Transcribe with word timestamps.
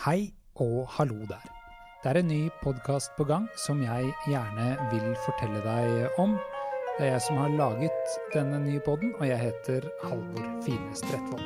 Hei 0.00 0.30
og 0.56 0.86
hallo 0.88 1.26
der. 1.28 1.42
Det 2.02 2.08
er 2.08 2.18
en 2.22 2.28
ny 2.32 2.48
podkast 2.62 3.10
på 3.18 3.24
gang 3.28 3.48
som 3.60 3.82
jeg 3.84 4.06
gjerne 4.24 4.68
vil 4.88 5.10
fortelle 5.26 5.60
deg 5.60 6.14
om. 6.22 6.38
Det 6.96 7.04
er 7.04 7.10
jeg 7.10 7.24
som 7.26 7.36
har 7.36 7.52
laget 7.52 8.14
denne 8.32 8.62
nye 8.64 8.80
podden, 8.80 9.12
og 9.18 9.28
jeg 9.28 9.36
heter 9.38 9.84
Halvor 10.00 10.46
Fine 10.64 10.96
Strettvold. 10.96 11.44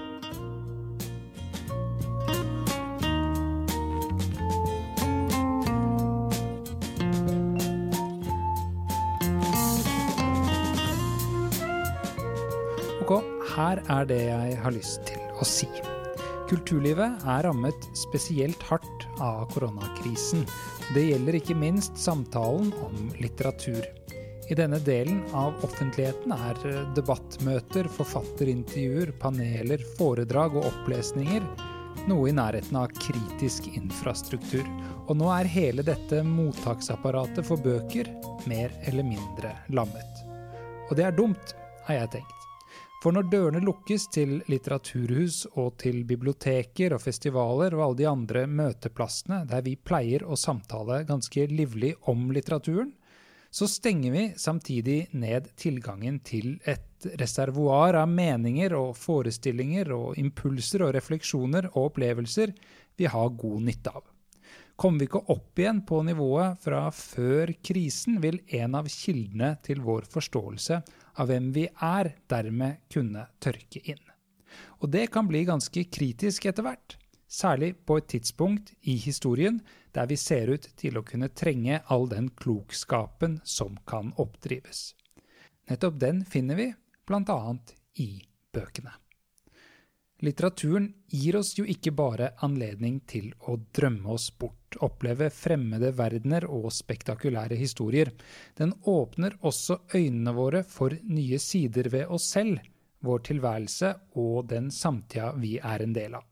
Ok, 13.02 13.18
her 13.56 13.82
er 13.98 14.08
det 14.14 14.22
jeg 14.28 14.62
har 14.62 14.78
lyst 14.78 15.02
til 15.10 15.42
å 15.42 15.50
si. 15.56 15.93
Kulturlivet 16.48 17.24
er 17.24 17.46
rammet 17.46 17.86
spesielt 17.96 18.62
hardt 18.68 19.06
av 19.22 19.46
koronakrisen. 19.54 20.44
Det 20.94 21.06
gjelder 21.08 21.38
ikke 21.40 21.56
minst 21.56 21.96
samtalen 21.98 22.72
om 22.84 23.10
litteratur. 23.20 23.84
I 24.52 24.56
denne 24.58 24.76
delen 24.84 25.22
av 25.32 25.56
offentligheten 25.64 26.34
er 26.36 26.64
debattmøter, 26.96 27.88
forfatterintervjuer, 27.96 29.14
paneler, 29.22 29.80
foredrag 29.96 30.58
og 30.60 30.68
opplesninger 30.68 31.46
noe 32.08 32.28
i 32.28 32.36
nærheten 32.36 32.76
av 32.76 32.92
kritisk 33.00 33.68
infrastruktur. 33.72 34.68
Og 35.08 35.16
nå 35.18 35.30
er 35.32 35.50
hele 35.50 35.84
dette 35.86 36.22
mottaksapparatet 36.26 37.46
for 37.48 37.60
bøker 37.60 38.10
mer 38.50 38.74
eller 38.84 39.06
mindre 39.08 39.56
lammet. 39.72 40.24
Og 40.90 40.96
det 40.98 41.08
er 41.08 41.16
dumt, 41.16 41.56
har 41.88 42.02
jeg 42.02 42.18
tenkt. 42.18 42.43
For 43.04 43.12
når 43.12 43.26
dørene 43.28 43.60
lukkes 43.60 44.06
til 44.14 44.38
litteraturhus 44.48 45.42
og 45.60 45.74
til 45.82 45.98
biblioteker 46.08 46.94
og 46.96 47.02
festivaler 47.04 47.74
og 47.76 47.82
alle 47.84 47.98
de 47.98 48.06
andre 48.08 48.44
møteplassene 48.48 49.42
der 49.50 49.60
vi 49.66 49.74
pleier 49.76 50.24
å 50.24 50.38
samtale 50.40 51.02
ganske 51.04 51.44
livlig 51.50 51.90
om 52.08 52.30
litteraturen, 52.32 52.94
så 53.52 53.68
stenger 53.68 54.14
vi 54.16 54.22
samtidig 54.40 54.96
ned 55.20 55.52
tilgangen 55.60 56.22
til 56.24 56.56
et 56.64 57.10
reservoar 57.20 58.00
av 58.00 58.08
meninger 58.08 58.72
og 58.78 58.96
forestillinger 58.96 59.92
og 59.92 60.16
impulser 60.24 60.88
og 60.88 60.96
refleksjoner 60.96 61.68
og 61.74 61.90
opplevelser 61.90 62.56
vi 62.96 63.12
har 63.12 63.36
god 63.36 63.68
nytte 63.68 63.92
av. 64.00 64.13
Kommer 64.76 64.98
vi 64.98 65.06
ikke 65.06 65.22
opp 65.30 65.60
igjen 65.60 65.84
på 65.86 66.00
nivået 66.02 66.58
fra 66.64 66.88
før 66.90 67.52
krisen, 67.62 68.18
vil 68.22 68.40
en 68.58 68.74
av 68.74 68.88
kildene 68.90 69.52
til 69.62 69.84
vår 69.84 70.08
forståelse 70.10 70.80
av 71.22 71.30
hvem 71.30 71.52
vi 71.54 71.68
er, 71.70 72.10
dermed 72.30 72.82
kunne 72.90 73.28
tørke 73.38 73.84
inn. 73.84 74.02
Og 74.82 74.90
det 74.90 75.06
kan 75.14 75.30
bli 75.30 75.44
ganske 75.46 75.86
kritisk 75.94 76.48
etter 76.50 76.66
hvert, 76.66 76.96
særlig 77.30 77.74
på 77.86 78.00
et 78.00 78.10
tidspunkt 78.16 78.74
i 78.82 78.96
historien 78.98 79.60
der 79.94 80.10
vi 80.10 80.18
ser 80.18 80.50
ut 80.50 80.66
til 80.78 80.98
å 80.98 81.04
kunne 81.06 81.30
trenge 81.30 81.80
all 81.86 82.08
den 82.10 82.28
klokskapen 82.34 83.38
som 83.46 83.78
kan 83.86 84.10
oppdrives. 84.18 84.90
Nettopp 85.70 86.02
den 86.02 86.24
finner 86.26 86.58
vi 86.58 86.68
bl.a. 87.06 87.38
i 88.02 88.10
bøkene. 88.52 89.03
Litteraturen 90.22 90.92
gir 91.10 91.36
oss 91.36 91.56
jo 91.58 91.64
ikke 91.66 91.90
bare 91.96 92.30
anledning 92.46 93.00
til 93.10 93.32
å 93.50 93.56
drømme 93.74 94.14
oss 94.14 94.28
bort, 94.30 94.76
oppleve 94.84 95.26
fremmede 95.34 95.90
verdener 95.98 96.46
og 96.46 96.70
spektakulære 96.72 97.58
historier. 97.58 98.12
Den 98.54 98.76
åpner 98.90 99.34
også 99.42 99.80
øynene 99.94 100.34
våre 100.36 100.62
for 100.62 100.94
nye 101.02 101.40
sider 101.42 101.90
ved 101.90 102.14
oss 102.14 102.28
selv, 102.36 102.62
vår 103.04 103.24
tilværelse 103.26 103.90
og 104.22 104.46
den 104.52 104.70
samtida 104.72 105.32
vi 105.36 105.58
er 105.58 105.82
en 105.82 105.96
del 105.96 106.14
av. 106.20 106.24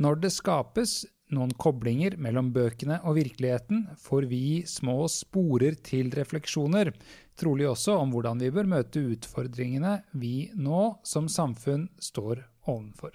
Når 0.00 0.20
det 0.20 0.32
skapes 0.36 1.00
noen 1.34 1.50
koblinger 1.58 2.18
mellom 2.20 2.52
bøkene 2.52 3.00
og 3.06 3.16
virkeligheten, 3.16 3.86
får 3.98 4.28
vi 4.30 4.44
små 4.68 5.08
sporer 5.12 5.80
til 5.86 6.12
refleksjoner, 6.14 6.92
trolig 7.40 7.68
også 7.70 7.96
om 8.02 8.12
hvordan 8.12 8.40
vi 8.44 8.52
bør 8.54 8.70
møte 8.76 9.02
utfordringene 9.14 10.00
vi 10.20 10.50
nå 10.54 10.84
som 11.06 11.30
samfunn 11.32 11.88
står 12.02 12.44
ovenfor. 12.66 13.14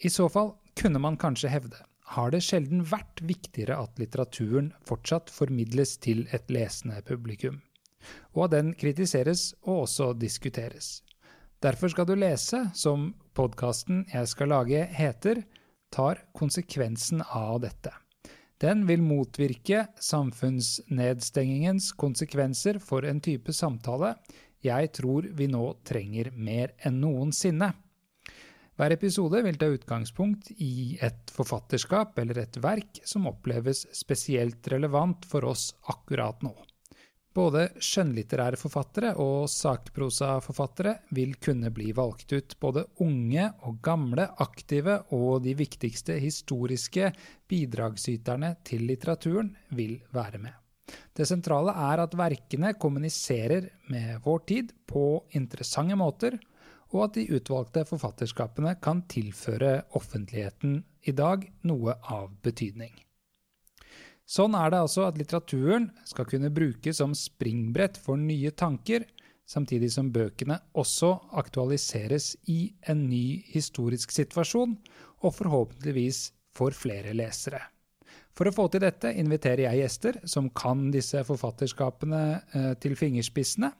I 0.00 0.10
så 0.10 0.28
fall 0.28 0.54
kunne 0.80 0.98
man 1.02 1.18
kanskje 1.20 1.52
hevde 1.52 1.84
har 2.10 2.32
det 2.34 2.40
sjelden 2.42 2.82
vært 2.90 3.22
viktigere 3.22 3.76
at 3.78 4.00
litteraturen 4.00 4.72
fortsatt 4.86 5.30
formidles 5.30 5.96
til 6.02 6.24
et 6.34 6.50
lesende 6.50 6.98
publikum, 7.06 7.60
og 8.34 8.48
at 8.48 8.56
den 8.56 8.72
kritiseres 8.78 9.52
og 9.62 9.84
også 9.84 10.12
diskuteres. 10.18 11.04
Derfor 11.62 11.92
skal 11.92 12.08
du 12.08 12.16
lese, 12.18 12.64
som 12.74 13.12
podkasten 13.36 14.06
jeg 14.10 14.30
skal 14.32 14.50
lage 14.50 14.82
heter, 14.96 15.44
tar 15.94 16.24
konsekvensen 16.34 17.22
av 17.22 17.60
dette. 17.62 17.92
Den 18.60 18.82
vil 18.88 19.04
motvirke 19.04 19.86
samfunnsnedstengingens 20.02 21.92
konsekvenser 22.00 22.80
for 22.82 23.06
en 23.08 23.22
type 23.24 23.54
samtale 23.56 24.16
jeg 24.60 24.90
tror 24.92 25.30
vi 25.36 25.46
nå 25.48 25.62
trenger 25.88 26.34
mer 26.36 26.74
enn 26.84 26.98
noensinne. 27.00 27.70
Hver 28.80 28.94
episode 28.94 29.42
vil 29.44 29.58
ta 29.60 29.66
utgangspunkt 29.68 30.46
i 30.64 30.96
et 31.04 31.28
forfatterskap 31.36 32.16
eller 32.22 32.38
et 32.40 32.54
verk 32.64 33.02
som 33.04 33.26
oppleves 33.28 33.82
spesielt 33.92 34.70
relevant 34.72 35.26
for 35.28 35.44
oss 35.50 35.66
akkurat 35.92 36.40
nå. 36.40 36.54
Både 37.36 37.66
skjønnlitterære 37.76 38.56
forfattere 38.56 39.10
og 39.20 39.50
sakprosaforfattere 39.52 40.94
vil 41.12 41.36
kunne 41.44 41.68
bli 41.76 41.90
valgt 41.92 42.32
ut. 42.32 42.56
Både 42.56 42.86
unge 43.04 43.50
og 43.68 43.82
gamle, 43.84 44.30
aktive 44.40 44.96
og 45.12 45.44
de 45.44 45.52
viktigste 45.60 46.16
historiske 46.16 47.12
bidragsyterne 47.52 48.54
til 48.64 48.88
litteraturen 48.88 49.52
vil 49.76 49.98
være 50.16 50.40
med. 50.40 50.56
Det 51.12 51.28
sentrale 51.28 51.76
er 51.76 52.00
at 52.00 52.16
verkene 52.16 52.72
kommuniserer 52.80 53.68
med 53.92 54.24
vår 54.24 54.46
tid 54.48 54.72
på 54.88 55.20
interessante 55.36 56.00
måter, 56.00 56.40
og 56.90 57.04
at 57.06 57.18
de 57.18 57.26
utvalgte 57.36 57.84
forfatterskapene 57.88 58.74
kan 58.82 59.04
tilføre 59.10 59.84
offentligheten 59.98 60.80
i 61.06 61.14
dag 61.16 61.46
noe 61.66 61.96
av 62.02 62.32
betydning. 62.44 62.92
Sånn 64.30 64.54
er 64.54 64.70
det 64.70 64.82
altså 64.84 65.08
at 65.08 65.16
litteraturen 65.18 65.88
skal 66.06 66.28
kunne 66.30 66.52
brukes 66.54 67.00
som 67.00 67.16
springbrett 67.18 67.98
for 67.98 68.20
nye 68.20 68.52
tanker, 68.54 69.02
samtidig 69.50 69.90
som 69.90 70.12
bøkene 70.14 70.60
også 70.78 71.16
aktualiseres 71.40 72.36
i 72.46 72.60
en 72.86 73.08
ny 73.10 73.40
historisk 73.50 74.14
situasjon, 74.14 74.76
og 75.20 75.34
forhåpentligvis 75.34 76.28
for 76.54 76.74
flere 76.74 77.12
lesere. 77.16 77.58
For 78.36 78.48
å 78.48 78.54
få 78.54 78.66
til 78.70 78.84
dette 78.84 79.12
inviterer 79.20 79.66
jeg 79.66 79.82
gjester 79.82 80.18
som 80.28 80.48
kan 80.56 80.88
disse 80.94 81.22
forfatterskapene 81.26 82.22
eh, 82.56 82.72
til 82.80 82.96
fingerspissene, 82.98 83.72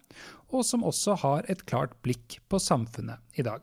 og 0.51 0.65
som 0.67 0.87
også 0.87 1.17
har 1.23 1.47
et 1.53 1.63
klart 1.71 1.95
blikk 2.05 2.41
på 2.51 2.61
samfunnet 2.61 3.23
i 3.39 3.47
dag. 3.47 3.63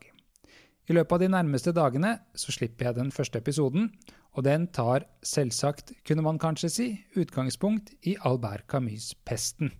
I 0.87 0.95
løpet 0.95 1.17
av 1.17 1.23
de 1.23 1.33
nærmeste 1.33 1.73
dagene 1.75 2.13
så 2.37 2.53
slipper 2.55 2.87
jeg 2.87 2.99
den 3.01 3.11
første 3.11 3.41
episoden, 3.43 3.91
og 4.37 4.45
den 4.45 4.69
tar 4.71 5.07
selvsagt, 5.25 5.91
kunne 6.07 6.23
man 6.23 6.39
kanskje 6.39 6.69
si, 6.71 6.87
utgangspunkt 7.17 7.91
i 8.07 8.15
Albert 8.23 8.67
Camus' 8.71 9.11
Pesten. 9.27 9.73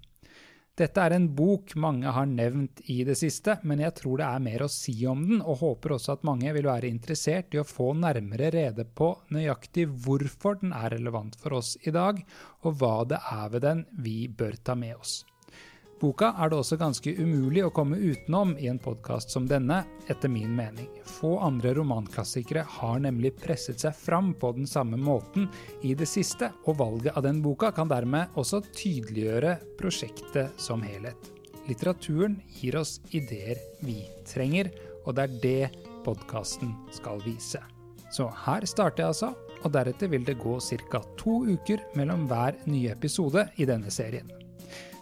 Dette 0.77 1.01
er 1.01 1.15
en 1.15 1.23
bok 1.33 1.71
mange 1.81 2.11
har 2.13 2.27
nevnt 2.29 2.83
i 2.93 2.99
det 3.07 3.15
siste, 3.17 3.55
men 3.65 3.79
jeg 3.81 3.95
tror 3.97 4.19
det 4.19 4.27
er 4.27 4.43
mer 4.45 4.61
å 4.61 4.69
si 4.69 4.93
om 5.09 5.23
den, 5.25 5.39
og 5.41 5.63
håper 5.63 5.95
også 5.95 6.13
at 6.13 6.27
mange 6.27 6.51
vil 6.53 6.67
være 6.69 6.91
interessert 6.91 7.57
i 7.57 7.61
å 7.61 7.65
få 7.65 7.95
nærmere 7.97 8.51
rede 8.53 8.85
på 8.85 9.07
nøyaktig 9.33 9.87
hvorfor 10.05 10.59
den 10.61 10.75
er 10.77 10.93
relevant 10.93 11.39
for 11.41 11.57
oss 11.57 11.73
i 11.81 11.95
dag, 11.95 12.21
og 12.61 12.77
hva 12.77 12.93
det 13.09 13.17
er 13.17 13.49
ved 13.55 13.65
den 13.65 13.83
vi 14.05 14.19
bør 14.29 14.59
ta 14.61 14.77
med 14.77 15.01
oss. 15.01 15.23
Boka 15.97 16.27
er 16.37 16.51
det 16.51 16.57
også 16.59 16.77
ganske 16.77 17.09
umulig 17.17 17.63
å 17.65 17.71
komme 17.73 17.97
utenom 17.97 18.51
i 18.61 18.67
en 18.69 18.77
podkast 18.77 19.31
som 19.33 19.47
denne, 19.49 19.79
etter 20.05 20.29
min 20.29 20.51
mening. 20.53 20.91
Få 21.09 21.39
andre 21.41 21.71
romanklassikere 21.73 22.61
har 22.75 22.99
nemlig 23.01 23.31
presset 23.41 23.81
seg 23.81 23.97
fram 23.97 24.29
på 24.37 24.51
den 24.59 24.69
samme 24.69 24.99
måten 25.01 25.49
i 25.81 25.95
det 25.97 26.05
siste, 26.05 26.51
og 26.69 26.77
valget 26.83 27.17
av 27.17 27.25
den 27.25 27.41
boka 27.41 27.71
kan 27.73 27.89
dermed 27.89 28.37
også 28.37 28.61
tydeliggjøre 28.67 29.57
prosjektet 29.79 30.61
som 30.61 30.85
helhet. 30.85 31.33
Litteraturen 31.65 32.37
gir 32.59 32.77
oss 32.77 32.99
ideer 33.17 33.57
vi 33.81 34.03
trenger, 34.29 34.69
og 35.07 35.17
det 35.17 35.25
er 35.25 35.37
det 35.41 35.83
podkasten 36.05 36.77
skal 36.93 37.25
vise. 37.25 37.63
Så 38.13 38.29
her 38.45 38.69
starter 38.69 39.07
jeg 39.07 39.15
altså, 39.15 39.33
og 39.65 39.73
deretter 39.73 40.13
vil 40.13 40.29
det 40.29 40.37
gå 40.37 40.59
ca. 40.61 41.01
to 41.17 41.41
uker 41.49 41.81
mellom 41.97 42.29
hver 42.29 42.61
nye 42.69 42.93
episode 42.93 43.49
i 43.57 43.65
denne 43.65 43.89
serien. 43.89 44.29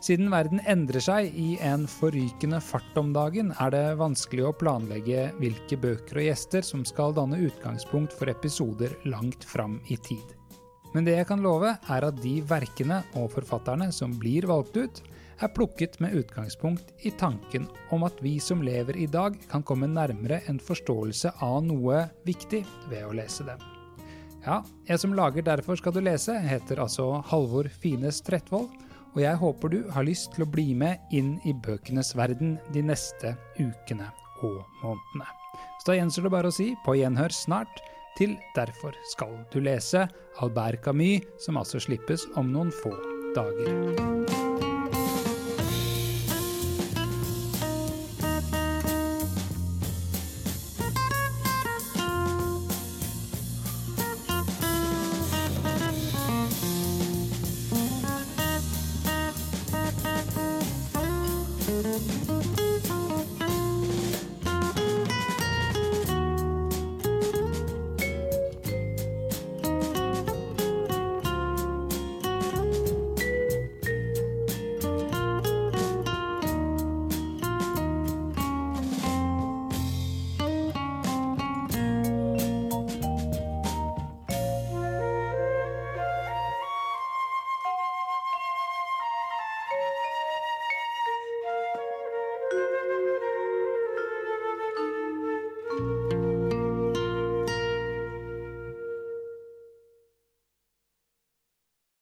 Siden 0.06 0.28
verden 0.30 0.60
endrer 0.69 1.02
seg 1.02 1.34
i 1.34 1.56
en 1.66 1.88
forrykende 1.90 2.60
fart 2.62 2.98
om 3.02 3.07
dagen, 3.16 3.48
er 3.57 3.72
det 3.74 3.96
vanskelig 3.98 4.44
å 4.46 4.52
planlegge 4.54 5.31
hvilke 5.40 5.80
bøker 5.81 6.19
og 6.22 6.28
gjester 6.28 6.68
som 6.68 6.84
skal 6.86 7.16
danne 7.18 7.40
utgangspunkt 7.48 8.13
for 8.13 8.30
episoder 8.30 8.94
langt 9.10 9.48
fram 9.50 9.80
i 9.90 9.98
tid. 9.98 10.36
Men 10.94 11.10
det 11.10 11.18
jeg 11.18 11.30
kan 11.31 11.42
love, 11.42 11.74
er 11.74 12.06
at 12.06 12.22
de 12.22 12.36
verkene 12.46 13.02
og 13.18 13.31
forfatterne 13.34 13.90
som 13.96 14.13
blir 14.22 14.46
valgt 14.52 14.78
ut, 14.78 15.02
er 15.42 15.54
plukket 15.57 15.98
med 16.04 16.13
utgangspunkt 16.22 16.94
i 17.01 17.10
tanken 17.18 17.66
om 17.90 18.06
at 18.06 18.22
vi 18.22 18.38
som 18.38 18.62
lever 18.62 19.01
i 19.01 19.10
dag, 19.10 19.34
kan 19.50 19.66
komme 19.66 19.90
nærmere 19.90 20.44
en 20.51 20.62
forståelse 20.62 21.34
av 21.42 21.63
noe 21.66 22.06
viktig 22.30 22.62
ved 22.94 23.10
å 23.10 23.16
lese 23.18 23.50
dem. 23.50 23.72
Ja, 24.46 24.62
jeg 24.86 25.01
som 25.01 25.18
lager 25.18 25.42
Derfor 25.42 25.81
skal 25.81 25.98
du 25.98 26.04
lese, 26.06 26.38
heter 26.46 26.86
altså 26.86 27.24
Halvor 27.25 27.74
Fines 27.81 28.22
Trettvoll, 28.22 28.69
og 29.15 29.21
jeg 29.23 29.39
håper 29.39 29.71
du 29.71 29.79
har 29.95 30.06
lyst 30.07 30.33
til 30.35 30.44
å 30.44 30.51
bli 30.51 30.73
med 30.75 31.15
inn 31.15 31.38
i 31.47 31.56
bøkenes 31.56 32.12
verden 32.19 32.57
de 32.75 32.83
neste 32.83 33.35
ukene 33.56 34.12
og 34.44 34.59
månedene. 34.83 35.27
Så 35.79 35.91
da 35.91 35.97
gjenstår 36.00 36.27
det 36.27 36.33
bare 36.35 36.51
å 36.51 36.56
si 36.56 36.73
på 36.85 36.97
gjenhør 37.00 37.35
snart 37.35 37.83
til 38.19 38.35
Derfor 38.56 38.95
skal 39.12 39.33
du 39.51 39.59
lese 39.63 40.06
Albert 40.44 40.83
Camus, 40.83 41.23
som 41.39 41.59
altså 41.59 41.79
slippes 41.83 42.27
om 42.39 42.51
noen 42.51 42.71
få 42.83 42.95
dager. 43.35 44.64